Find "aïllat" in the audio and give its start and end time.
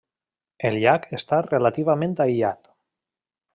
2.27-2.75